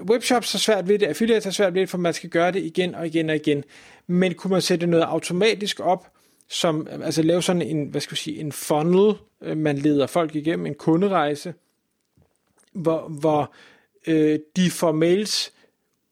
webshops 0.01 0.51
har 0.51 0.59
svært 0.59 0.88
ved 0.88 0.99
det, 0.99 1.05
affiliates 1.05 1.45
er 1.45 1.51
svært 1.51 1.73
ved 1.73 1.81
det, 1.81 1.89
for 1.89 1.97
man 1.97 2.13
skal 2.13 2.29
gøre 2.29 2.51
det 2.51 2.63
igen 2.63 2.95
og 2.95 3.07
igen 3.07 3.29
og 3.29 3.35
igen, 3.35 3.63
men 4.07 4.33
kunne 4.33 4.51
man 4.51 4.61
sætte 4.61 4.88
noget 4.88 5.03
automatisk 5.03 5.79
op, 5.79 6.07
som, 6.49 6.88
altså 7.03 7.21
lave 7.21 7.44
sådan 7.44 7.61
en, 7.61 7.88
hvad 7.88 8.01
skal 8.01 8.13
jeg 8.13 8.17
sige, 8.17 8.39
en 8.39 8.51
funnel, 8.51 9.15
øh, 9.41 9.57
man 9.57 9.77
leder 9.77 10.07
folk 10.07 10.35
igennem, 10.35 10.65
en 10.65 10.75
kunderejse, 10.75 11.53
hvor, 12.73 13.07
hvor 13.07 13.53
øh, 14.07 14.39
de 14.55 14.71
får 14.71 14.91
mails 14.91 15.53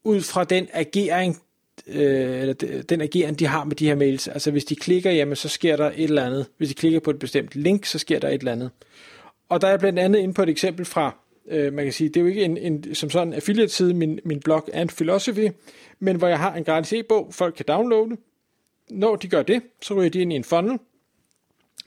ud 0.04 0.20
fra 0.20 0.44
den 0.44 0.68
agering, 0.72 1.42
øh, 1.86 2.40
eller 2.40 2.82
den 2.88 3.00
agering, 3.00 3.38
de 3.38 3.46
har 3.46 3.64
med 3.64 3.76
de 3.76 3.86
her 3.86 3.94
mails. 3.94 4.28
Altså 4.28 4.50
hvis 4.50 4.64
de 4.64 4.76
klikker, 4.76 5.10
jamen 5.10 5.36
så 5.36 5.48
sker 5.48 5.76
der 5.76 5.90
et 5.90 6.04
eller 6.04 6.24
andet. 6.24 6.46
Hvis 6.56 6.68
de 6.68 6.74
klikker 6.74 7.00
på 7.00 7.10
et 7.10 7.18
bestemt 7.18 7.56
link, 7.56 7.84
så 7.84 7.98
sker 7.98 8.18
der 8.18 8.28
et 8.28 8.38
eller 8.38 8.52
andet. 8.52 8.70
Og 9.48 9.60
der 9.60 9.68
er 9.68 9.76
blandt 9.76 9.98
andet 9.98 10.18
inde 10.18 10.34
på 10.34 10.42
et 10.42 10.48
eksempel 10.48 10.84
fra, 10.84 11.16
øh, 11.50 11.72
man 11.72 11.84
kan 11.84 11.92
sige, 11.92 12.08
det 12.08 12.16
er 12.16 12.20
jo 12.20 12.26
ikke 12.26 12.44
en, 12.44 12.56
en 12.56 12.94
som 12.94 13.10
sådan 13.10 13.32
affiliate 13.32 13.72
side, 13.72 13.94
min, 13.94 14.20
min 14.24 14.40
blog 14.40 14.68
and 14.72 14.88
philosophy, 14.88 15.48
men 15.98 16.16
hvor 16.16 16.28
jeg 16.28 16.38
har 16.38 16.54
en 16.54 16.64
gratis 16.64 16.92
e-bog, 16.92 17.28
folk 17.34 17.54
kan 17.54 17.64
downloade. 17.68 18.16
Når 18.90 19.16
de 19.16 19.28
gør 19.28 19.42
det, 19.42 19.62
så 19.82 19.94
ryger 19.94 20.10
de 20.10 20.20
ind 20.20 20.32
i 20.32 20.36
en 20.36 20.44
funnel, 20.44 20.78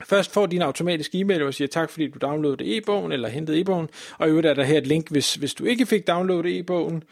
Først 0.04 0.32
får 0.32 0.46
de 0.46 0.56
en 0.56 0.62
automatisk 0.62 1.14
e-mail, 1.14 1.42
og 1.42 1.54
siger 1.54 1.68
tak, 1.68 1.90
fordi 1.90 2.08
du 2.08 2.18
downloadede 2.22 2.76
e-bogen, 2.76 3.12
eller 3.12 3.28
hentede 3.28 3.60
e-bogen, 3.60 3.88
og 4.18 4.26
i 4.26 4.30
øvrigt 4.30 4.46
er 4.46 4.54
der 4.54 4.64
her 4.64 4.78
et 4.78 4.86
link, 4.86 5.10
hvis, 5.10 5.34
hvis 5.34 5.54
du 5.54 5.64
ikke 5.64 5.86
fik 5.86 6.06
downloadet 6.06 6.58
e-bogen. 6.58 7.02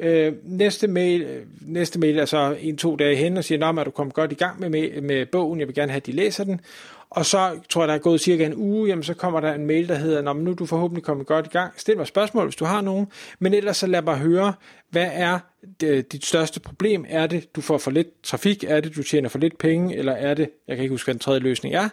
Øh, 0.00 0.32
næste, 0.44 0.88
mail, 0.88 1.22
øh, 1.22 1.46
næste 1.60 1.98
mail 1.98 2.18
er 2.18 2.24
så 2.24 2.56
en-to 2.60 2.96
dage 2.96 3.16
hen, 3.16 3.36
og 3.36 3.44
siger, 3.44 3.78
at 3.78 3.86
du 3.86 3.90
kommet 3.90 4.14
godt 4.14 4.32
i 4.32 4.34
gang 4.34 4.60
med, 4.60 4.68
med, 4.68 5.00
med 5.00 5.26
bogen, 5.26 5.60
jeg 5.60 5.68
vil 5.68 5.74
gerne 5.74 5.92
have, 5.92 5.96
at 5.96 6.06
de 6.06 6.12
læser 6.12 6.44
den. 6.44 6.60
Og 7.10 7.26
så 7.26 7.60
tror 7.68 7.82
jeg, 7.82 7.88
der 7.88 7.94
er 7.94 7.98
gået 7.98 8.20
cirka 8.20 8.46
en 8.46 8.54
uge, 8.56 8.88
jamen 8.88 9.02
så 9.02 9.14
kommer 9.14 9.40
der 9.40 9.52
en 9.52 9.66
mail, 9.66 9.88
der 9.88 9.94
hedder, 9.94 10.22
Nå, 10.22 10.32
men 10.32 10.44
nu 10.44 10.50
er 10.50 10.54
du 10.54 10.66
forhåbentlig 10.66 11.04
kommet 11.04 11.26
godt 11.26 11.46
i 11.46 11.48
gang. 11.48 11.72
Stil 11.76 11.96
mig 11.96 12.06
spørgsmål, 12.06 12.44
hvis 12.44 12.56
du 12.56 12.64
har 12.64 12.80
nogen. 12.80 13.06
Men 13.38 13.54
ellers 13.54 13.76
så 13.76 13.86
lad 13.86 14.02
mig 14.02 14.18
høre, 14.18 14.52
hvad 14.90 15.10
er 15.12 15.38
det, 15.80 16.12
dit 16.12 16.24
største 16.24 16.60
problem? 16.60 17.04
Er 17.08 17.26
det, 17.26 17.56
du 17.56 17.60
får 17.60 17.78
for 17.78 17.90
lidt 17.90 18.22
trafik? 18.22 18.64
Er 18.64 18.80
det, 18.80 18.96
du 18.96 19.02
tjener 19.02 19.28
for 19.28 19.38
lidt 19.38 19.58
penge? 19.58 19.96
Eller 19.96 20.12
er 20.12 20.34
det, 20.34 20.50
jeg 20.68 20.76
kan 20.76 20.82
ikke 20.82 20.92
huske, 20.92 21.06
hvad 21.06 21.14
den 21.14 21.20
tredje 21.20 21.40
løsning 21.40 21.74
er. 21.74 21.88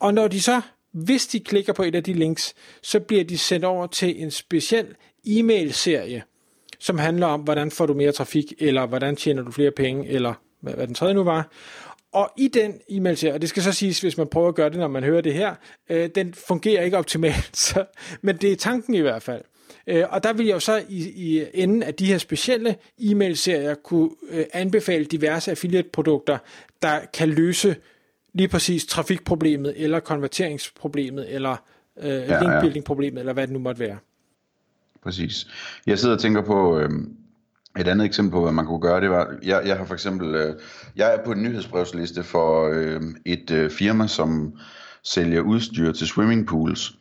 Og 0.00 0.14
når 0.14 0.28
de 0.28 0.40
så, 0.40 0.60
hvis 0.92 1.26
de 1.26 1.40
klikker 1.40 1.72
på 1.72 1.82
et 1.82 1.94
af 1.94 2.04
de 2.04 2.12
links, 2.12 2.54
så 2.82 3.00
bliver 3.00 3.24
de 3.24 3.38
sendt 3.38 3.64
over 3.64 3.86
til 3.86 4.22
en 4.22 4.30
speciel 4.30 4.86
e-mail-serie, 5.26 6.22
som 6.78 6.98
handler 6.98 7.26
om, 7.26 7.40
hvordan 7.40 7.70
får 7.70 7.86
du 7.86 7.94
mere 7.94 8.12
trafik, 8.12 8.52
eller 8.58 8.86
hvordan 8.86 9.16
tjener 9.16 9.42
du 9.42 9.50
flere 9.50 9.70
penge, 9.70 10.08
eller 10.08 10.34
hvad, 10.60 10.74
hvad 10.74 10.86
den 10.86 10.94
tredje 10.94 11.14
nu 11.14 11.24
var. 11.24 11.48
Og 12.18 12.30
i 12.36 12.48
den 12.48 12.80
e-mail 12.88 13.32
og 13.32 13.40
det 13.40 13.48
skal 13.48 13.62
så 13.62 13.72
siges, 13.72 14.00
hvis 14.00 14.18
man 14.18 14.26
prøver 14.26 14.48
at 14.48 14.54
gøre 14.54 14.70
det, 14.70 14.78
når 14.78 14.88
man 14.88 15.02
hører 15.02 15.20
det 15.20 15.34
her, 15.34 15.54
øh, 15.90 16.10
den 16.14 16.34
fungerer 16.34 16.82
ikke 16.82 16.98
optimalt, 16.98 17.56
så, 17.66 17.84
men 18.22 18.36
det 18.36 18.52
er 18.52 18.56
tanken 18.56 18.94
i 18.94 19.00
hvert 19.00 19.22
fald. 19.22 19.42
Øh, 19.86 20.04
og 20.10 20.22
der 20.22 20.32
vil 20.32 20.46
jeg 20.46 20.54
jo 20.54 20.60
så 20.60 20.82
i, 20.88 21.08
i 21.08 21.44
enden 21.54 21.82
af 21.82 21.94
de 21.94 22.06
her 22.06 22.18
specielle 22.18 22.76
e-mail-serier 22.98 23.74
kunne 23.74 24.10
øh, 24.30 24.44
anbefale 24.52 25.04
diverse 25.04 25.50
affiliate-produkter, 25.50 26.38
der 26.82 27.00
kan 27.14 27.28
løse 27.28 27.76
lige 28.34 28.48
præcis 28.48 28.86
trafikproblemet, 28.86 29.74
eller 29.76 30.00
konverteringsproblemet, 30.00 31.34
eller 31.34 31.56
øh, 32.00 32.10
ja, 32.10 32.40
linkbuilding-problemet, 32.40 33.20
eller 33.20 33.32
hvad 33.32 33.46
det 33.46 33.52
nu 33.52 33.58
måtte 33.58 33.80
være. 33.80 33.98
Præcis. 35.02 35.46
Jeg 35.86 35.98
sidder 35.98 36.14
og 36.14 36.20
tænker 36.20 36.42
på, 36.42 36.78
øh, 36.78 36.90
et 37.80 37.88
andet 37.88 38.04
eksempel 38.04 38.32
på, 38.32 38.42
hvad 38.42 38.52
man 38.52 38.66
kunne 38.66 38.80
gøre, 38.80 39.00
det 39.00 39.10
var, 39.10 39.34
jeg, 39.42 39.62
jeg 39.66 39.76
har 39.76 39.84
for 39.84 39.94
eksempel, 39.94 40.34
øh, 40.34 40.54
jeg 40.96 41.14
er 41.14 41.24
på 41.24 41.32
en 41.32 41.42
nyhedsbrevsliste 41.42 42.22
for 42.22 42.68
øh, 42.72 43.00
et 43.26 43.50
øh, 43.50 43.70
firma, 43.70 44.06
som 44.06 44.52
sælger 45.04 45.40
udstyr 45.40 45.92
til 45.92 46.06
swimmingpools. 46.06 46.94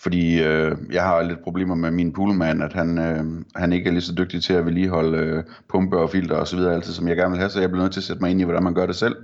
Fordi 0.00 0.42
øh, 0.42 0.76
jeg 0.92 1.02
har 1.02 1.22
lidt 1.22 1.42
problemer 1.42 1.74
med 1.74 1.90
min 1.90 2.12
poolmand, 2.12 2.62
at 2.62 2.72
han, 2.72 2.98
øh, 2.98 3.44
han 3.56 3.72
ikke 3.72 3.88
er 3.88 3.92
lige 3.92 4.02
så 4.02 4.14
dygtig 4.14 4.42
til 4.42 4.52
at 4.52 4.66
vedligeholde 4.66 5.18
øh, 5.18 5.44
pumpe 5.68 5.98
og 5.98 6.10
filter 6.10 6.36
og 6.36 6.48
så 6.48 6.56
videre, 6.56 6.74
altid, 6.74 6.92
som 6.92 7.08
jeg 7.08 7.16
gerne 7.16 7.30
vil 7.30 7.38
have, 7.38 7.50
så 7.50 7.60
jeg 7.60 7.70
bliver 7.70 7.82
nødt 7.82 7.92
til 7.92 8.00
at 8.00 8.04
sætte 8.04 8.22
mig 8.22 8.30
ind 8.30 8.40
i, 8.40 8.44
hvordan 8.44 8.62
man 8.62 8.74
gør 8.74 8.86
det 8.86 8.96
selv. 8.96 9.16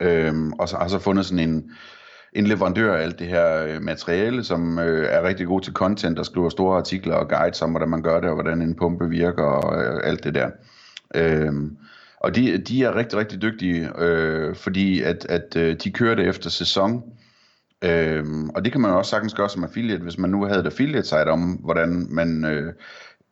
Øh, 0.00 0.34
og 0.58 0.68
så 0.68 0.76
har 0.76 0.88
så 0.88 0.98
fundet 0.98 1.26
sådan 1.26 1.48
en, 1.48 1.70
en 2.32 2.46
leverandør 2.46 2.94
af 2.94 3.02
alt 3.02 3.18
det 3.18 3.26
her 3.26 3.64
øh, 3.64 3.82
materiale, 3.82 4.44
som 4.44 4.78
øh, 4.78 5.06
er 5.10 5.22
rigtig 5.22 5.46
god 5.46 5.60
til 5.60 5.72
content 5.72 6.18
og 6.18 6.26
skriver 6.26 6.48
store 6.48 6.76
artikler 6.78 7.14
og 7.14 7.28
guides 7.28 7.62
om, 7.62 7.70
hvordan 7.70 7.88
man 7.88 8.02
gør 8.02 8.20
det, 8.20 8.28
og 8.28 8.34
hvordan 8.34 8.62
en 8.62 8.74
pumpe 8.74 9.08
virker 9.08 9.42
og 9.42 9.82
øh, 9.82 10.00
alt 10.04 10.24
det 10.24 10.34
der. 10.34 10.50
Øh, 11.14 11.52
og 12.20 12.34
de, 12.34 12.58
de 12.58 12.84
er 12.84 12.96
rigtig, 12.96 13.18
rigtig 13.18 13.42
dygtige, 13.42 13.90
øh, 13.98 14.54
fordi 14.56 15.02
at, 15.02 15.26
at 15.28 15.56
øh, 15.56 15.76
de 15.84 15.90
kører 15.90 16.14
det 16.14 16.28
efter 16.28 16.50
sæson. 16.50 17.02
Øh, 17.84 18.24
og 18.54 18.64
det 18.64 18.72
kan 18.72 18.80
man 18.80 18.90
også 18.90 19.10
sagtens 19.10 19.34
gøre 19.34 19.48
som 19.48 19.64
affiliate, 19.64 20.02
hvis 20.02 20.18
man 20.18 20.30
nu 20.30 20.44
havde 20.44 20.60
et 20.60 20.66
affiliate 20.66 21.08
site 21.08 21.30
om, 21.30 21.52
hvordan 21.52 22.06
man... 22.10 22.44
Øh, 22.44 22.72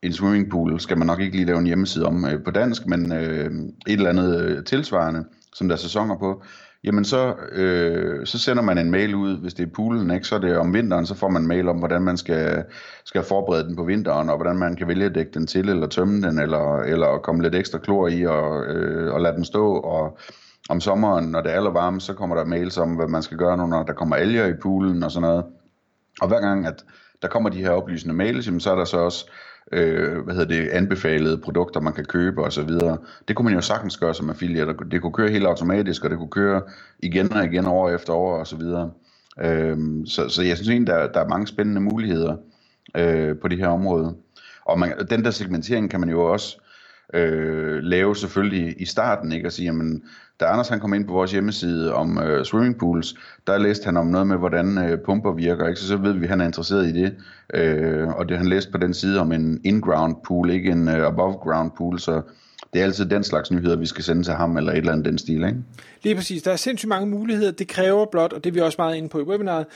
en 0.03 0.13
swimmingpool 0.13 0.81
skal 0.81 0.99
man 0.99 1.07
nok 1.07 1.21
ikke 1.21 1.37
lige 1.37 1.47
lave 1.47 1.59
en 1.59 1.67
hjemmeside 1.67 2.07
om 2.07 2.25
øh, 2.25 2.45
på 2.45 2.51
dansk, 2.51 2.87
men 2.87 3.13
øh, 3.13 3.51
et 3.87 3.93
eller 3.93 4.09
andet 4.09 4.43
øh, 4.43 4.65
tilsvarende, 4.65 5.25
som 5.55 5.69
der 5.69 5.75
er 5.75 5.79
sæsoner 5.79 6.17
på, 6.19 6.43
jamen 6.85 7.05
så, 7.05 7.35
øh, 7.53 8.27
så 8.27 8.39
sender 8.39 8.63
man 8.63 8.79
en 8.79 8.91
mail 8.91 9.15
ud, 9.15 9.41
hvis 9.41 9.55
det 9.55 9.67
er 9.67 9.73
poolen, 9.75 10.11
ikke? 10.11 10.27
så 10.27 10.35
er 10.35 10.39
det 10.39 10.59
om 10.59 10.75
vinteren, 10.75 11.07
så 11.07 11.15
får 11.15 11.29
man 11.29 11.47
mail 11.47 11.69
om, 11.69 11.79
hvordan 11.79 12.03
man 12.03 12.17
skal, 12.17 12.65
skal 13.05 13.23
forberede 13.23 13.65
den 13.65 13.77
på 13.77 13.85
vinteren, 13.85 14.29
og 14.29 14.37
hvordan 14.37 14.57
man 14.57 14.77
kan 14.77 14.89
vælge 14.89 15.05
at 15.05 15.15
dække 15.15 15.31
den 15.35 15.47
til, 15.47 15.69
eller 15.69 15.87
tømme 15.87 16.29
den, 16.29 16.39
eller, 16.39 16.79
eller 16.79 17.19
komme 17.19 17.43
lidt 17.43 17.55
ekstra 17.55 17.79
klor 17.79 18.09
i, 18.09 18.27
og, 18.27 18.65
øh, 18.67 19.15
og 19.15 19.21
lade 19.21 19.37
den 19.37 19.45
stå, 19.45 19.77
og 19.77 20.19
om 20.69 20.81
sommeren, 20.81 21.25
når 21.31 21.41
det 21.41 21.53
er 21.53 21.57
allervarmt, 21.57 22.03
så 22.03 22.15
kommer 22.15 22.37
der 22.37 22.45
mails 22.45 22.79
om, 22.79 22.95
hvad 22.95 23.09
man 23.09 23.23
skal 23.23 23.39
gøre 23.39 23.57
nu, 23.57 23.67
når 23.67 23.83
der 23.83 23.93
kommer 23.93 24.17
alger 24.17 24.47
i 24.47 24.55
poolen 24.63 25.03
og 25.03 25.11
sådan 25.11 25.29
noget. 25.29 25.45
Og 26.21 26.29
hver 26.29 26.41
gang, 26.41 26.67
at 26.67 26.85
der 27.23 27.29
kommer 27.29 27.51
de 27.51 27.63
her 27.63 27.71
oplysende 27.71 28.15
mails, 28.15 28.47
jamen, 28.47 28.61
så 28.61 28.71
er 28.71 28.77
der 28.77 28.85
så 28.85 28.99
også 28.99 29.31
øh, 29.73 30.19
hvad 30.19 30.35
hedder 30.35 30.57
det, 30.57 30.69
anbefalede 30.69 31.39
produkter, 31.39 31.81
man 31.81 31.93
kan 31.93 32.05
købe 32.05 32.45
og 32.45 32.53
så 32.53 32.63
videre. 32.63 32.99
Det 33.29 33.37
kunne 33.37 33.45
man 33.45 33.55
jo 33.55 33.61
sagtens 33.61 33.97
gøre 33.97 34.15
som 34.15 34.31
affiliate. 34.31 34.75
Det 34.91 35.03
kunne 35.03 35.13
køre 35.13 35.31
helt 35.31 35.47
automatisk, 35.47 36.05
og 36.05 36.11
det 36.11 36.19
kunne 36.19 36.31
køre 36.31 36.63
igen 36.99 37.33
og 37.33 37.45
igen 37.45 37.67
år 37.67 37.91
efter 37.91 38.13
år 38.13 38.39
og 38.39 38.47
så 38.47 38.57
videre. 38.57 38.91
Øh, 39.41 39.77
så, 40.07 40.29
så 40.29 40.43
jeg 40.43 40.57
synes 40.57 40.69
egentlig, 40.69 40.95
der, 40.95 41.13
der 41.13 41.21
er 41.21 41.29
mange 41.29 41.47
spændende 41.47 41.81
muligheder 41.81 42.37
øh, 42.97 43.37
på 43.39 43.49
det 43.49 43.59
her 43.59 43.69
område. 43.69 44.15
Og 44.65 44.79
man, 44.79 44.93
den 45.11 45.25
der 45.25 45.31
segmentering 45.31 45.91
kan 45.91 46.01
man 46.01 46.09
jo 46.09 46.23
også 46.23 46.61
øh, 47.15 47.83
lave 47.83 48.17
selvfølgelig 48.17 48.75
i 48.81 48.85
starten, 48.85 49.33
ikke? 49.33 49.49
Og 49.49 49.53
sige, 49.53 49.67
jamen, 49.67 50.03
da 50.41 50.45
Anders 50.45 50.69
han 50.69 50.81
kom 50.81 50.95
ind 50.95 51.07
på 51.07 51.13
vores 51.13 51.33
hjemmeside 51.33 51.95
om 51.95 52.19
øh, 52.19 52.45
swimmingpools, 52.45 53.15
der 53.47 53.59
læste 53.59 53.85
han 53.85 53.97
om 53.97 54.07
noget 54.07 54.27
med, 54.27 54.37
hvordan 54.37 54.79
øh, 54.79 54.99
pumper 55.05 55.33
virker, 55.33 55.69
ikke? 55.69 55.81
Så 55.81 55.87
så 55.87 55.97
ved 55.97 56.13
vi, 56.13 56.25
at 56.25 56.31
han 56.31 56.41
er 56.41 56.45
interesseret 56.45 56.87
i 56.87 56.93
det. 56.93 57.15
Øh, 57.55 58.09
og 58.09 58.29
det 58.29 58.37
han 58.37 58.47
læste 58.47 58.73
på 58.73 58.79
den 58.79 58.95
side 58.95 59.21
om 59.21 59.33
en 59.33 59.61
in-ground 59.65 60.17
pool, 60.27 60.51
ikke 60.51 60.71
en 60.71 60.89
øh, 60.89 61.07
above-ground 61.07 61.71
pool, 61.77 61.99
så 61.99 62.23
det 62.73 62.81
er 62.81 62.85
altid 62.85 63.05
den 63.05 63.25
slags 63.25 63.51
nyheder, 63.51 63.77
vi 63.77 63.87
skal 63.87 64.05
sende 64.05 64.23
til 64.23 64.35
ham, 64.35 64.57
eller 64.57 64.73
et 64.73 64.79
eller 64.79 64.93
andet 64.93 65.05
den 65.05 65.19
stil, 65.19 65.45
ikke? 65.45 65.57
Lige 66.03 66.15
præcis. 66.15 66.43
Der 66.43 66.53
er 66.53 66.57
sindssygt 66.57 66.89
mange 66.89 67.07
muligheder. 67.07 67.53
Det 67.53 67.69
kræver 67.69 68.07
blot, 68.07 68.33
og 68.33 68.45
det 68.45 68.51
er 68.51 68.55
vi 68.55 68.61
også 68.61 68.77
meget 68.79 68.97
inde 68.97 69.09
på 69.09 69.19
i 69.19 69.23
webinaret, 69.23 69.67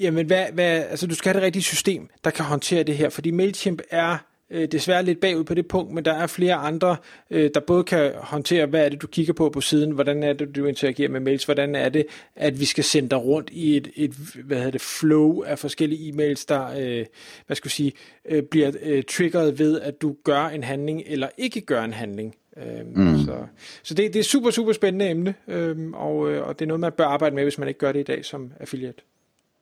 jamen 0.00 0.26
hvad, 0.26 0.44
hvad, 0.52 0.84
altså 0.90 1.06
du 1.06 1.14
skal 1.14 1.32
have 1.32 1.40
det 1.40 1.46
rigtige 1.46 1.62
system, 1.62 2.08
der 2.24 2.30
kan 2.30 2.44
håndtere 2.44 2.82
det 2.82 2.96
her, 2.96 3.10
fordi 3.10 3.30
MailChimp 3.30 3.82
er 3.90 4.18
øh, 4.52 4.68
desværre 4.72 5.04
lidt 5.04 5.20
bagud 5.20 5.44
på 5.44 5.54
det 5.54 5.68
punkt, 5.68 5.92
men 5.92 6.04
der 6.04 6.12
er 6.12 6.26
flere 6.26 6.54
andre, 6.54 6.96
øh, 7.30 7.50
der 7.54 7.60
både 7.60 7.84
kan 7.84 8.12
håndtere, 8.16 8.66
hvad 8.66 8.84
er 8.84 8.88
det, 8.88 9.02
du 9.02 9.06
kigger 9.06 9.32
på 9.32 9.50
på 9.50 9.60
siden, 9.60 9.90
hvordan 9.90 10.22
er 10.22 10.32
det, 10.32 10.56
du 10.56 10.64
interagerer 10.64 11.08
med 11.08 11.20
mails, 11.20 11.44
hvordan 11.44 11.74
er 11.74 11.88
det, 11.88 12.06
at 12.36 12.60
vi 12.60 12.64
skal 12.64 12.84
sende 12.84 13.08
dig 13.08 13.24
rundt 13.24 13.50
i 13.52 13.76
et, 13.76 13.88
et 13.94 14.12
hvad 14.44 14.56
hedder 14.56 14.70
det, 14.70 14.80
flow 14.80 15.42
af 15.42 15.58
forskellige 15.58 16.12
e-mails, 16.12 16.44
der 16.48 16.66
øh, 16.78 17.06
hvad 17.46 17.56
skal 17.56 17.66
jeg 17.66 17.72
sige, 17.72 17.92
øh, 18.28 18.42
bliver 18.42 18.72
øh, 18.82 19.02
triggeret 19.02 19.58
ved, 19.58 19.80
at 19.80 20.02
du 20.02 20.16
gør 20.24 20.46
en 20.46 20.64
handling 20.64 21.02
eller 21.06 21.28
ikke 21.38 21.60
gør 21.60 21.82
en 21.82 21.92
handling. 21.92 22.34
Øh, 22.56 22.86
mm. 22.94 23.18
Så, 23.18 23.46
så 23.82 23.94
det, 23.94 24.14
det 24.14 24.20
er 24.20 24.24
super, 24.24 24.50
super 24.50 24.72
spændende 24.72 25.10
emne, 25.10 25.34
øh, 25.48 25.76
og, 25.92 26.32
øh, 26.32 26.46
og 26.46 26.58
det 26.58 26.64
er 26.64 26.68
noget, 26.68 26.80
man 26.80 26.92
bør 26.92 27.04
arbejde 27.04 27.34
med, 27.34 27.42
hvis 27.42 27.58
man 27.58 27.68
ikke 27.68 27.80
gør 27.80 27.92
det 27.92 28.00
i 28.00 28.02
dag 28.02 28.24
som 28.24 28.52
affiliate. 28.60 29.02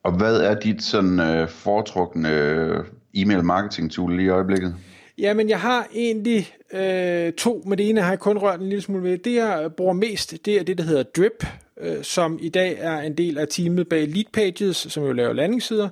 Og 0.03 0.17
hvad 0.17 0.37
er 0.37 0.59
dit 0.59 0.83
sådan 0.83 1.19
øh, 1.19 1.49
foretrukne 1.49 2.29
øh, 2.29 2.83
e-mail 3.13 3.43
marketing 3.43 3.91
tool 3.91 4.15
lige 4.15 4.25
i 4.25 4.29
øjeblikket? 4.29 4.75
Jamen, 5.17 5.49
jeg 5.49 5.59
har 5.59 5.87
egentlig 5.93 6.53
øh, 6.73 7.33
to, 7.33 7.63
men 7.65 7.77
det 7.77 7.89
ene 7.89 8.01
har 8.01 8.09
jeg 8.09 8.19
kun 8.19 8.37
rørt 8.37 8.59
en 8.59 8.69
lille 8.69 8.81
smule 8.81 9.03
ved. 9.03 9.17
Det, 9.17 9.35
jeg 9.35 9.69
bruger 9.77 9.93
mest, 9.93 10.45
det 10.45 10.59
er 10.59 10.63
det, 10.63 10.77
der 10.77 10.83
hedder 10.83 11.03
Drip, 11.03 11.45
øh, 11.81 12.03
som 12.03 12.39
i 12.41 12.49
dag 12.49 12.77
er 12.79 13.01
en 13.01 13.17
del 13.17 13.37
af 13.37 13.47
teamet 13.47 13.89
bag 13.89 14.07
Lead 14.07 14.25
Pages, 14.33 14.77
som 14.77 15.03
jo 15.03 15.11
laver 15.11 15.33
landingssider. 15.33 15.89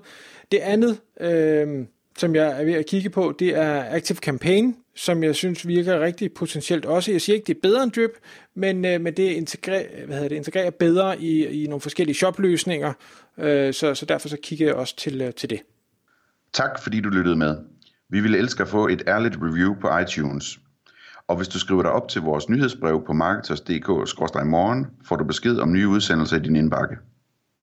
Det 0.52 0.58
andet, 0.58 0.98
øh, 1.22 1.86
som 2.18 2.36
jeg 2.36 2.62
er 2.62 2.66
ved 2.66 2.74
at 2.74 2.86
kigge 2.86 3.10
på, 3.10 3.36
det 3.40 3.58
er 3.58 3.84
Active 3.90 4.18
Campaign, 4.18 4.76
som 5.00 5.24
jeg 5.24 5.36
synes 5.36 5.68
virker 5.68 6.00
rigtig 6.00 6.34
potentielt 6.34 6.86
også. 6.86 7.12
Jeg 7.12 7.22
siger 7.22 7.34
ikke, 7.34 7.48
det 7.48 7.56
er 7.56 7.60
bedre 7.62 7.84
end 7.84 7.92
Drip, 7.92 8.12
men, 8.56 8.86
øh, 8.86 9.02
men 9.02 9.14
det, 9.14 9.24
integrer, 9.24 9.84
hvad 10.06 10.16
hedder 10.16 10.30
det 10.30 10.36
integrerer 10.36 10.70
bedre 10.70 11.22
i, 11.22 11.64
i 11.64 11.68
nogle 11.68 11.82
forskellige 11.82 12.16
shopløsninger, 12.16 12.94
øh, 13.38 13.74
så, 13.74 13.96
så 13.96 14.06
derfor 14.06 14.30
så 14.30 14.38
kigger 14.44 14.66
jeg 14.66 14.76
også 14.76 14.96
til, 14.96 15.22
øh, 15.22 15.34
til 15.34 15.50
det. 15.50 15.60
Tak 16.54 16.84
fordi 16.84 17.02
du 17.02 17.10
lyttede 17.10 17.36
med. 17.36 17.58
Vi 18.10 18.20
ville 18.20 18.38
elske 18.38 18.64
at 18.64 18.70
få 18.70 18.88
et 18.88 19.04
ærligt 19.08 19.36
review 19.42 19.76
på 19.82 19.98
iTunes. 19.98 20.60
Og 21.28 21.38
hvis 21.38 21.48
du 21.48 21.60
skriver 21.60 21.82
dig 21.82 21.92
op 21.92 22.08
til 22.10 22.22
vores 22.22 22.50
nyhedsbrev 22.50 23.04
på 23.06 23.14
marketers.dk-morgen, 23.14 24.88
får 25.06 25.16
du 25.16 25.24
besked 25.24 25.58
om 25.58 25.72
nye 25.74 25.88
udsendelser 25.88 26.38
i 26.38 26.40
din 26.40 26.56
indbakke. 26.56 26.96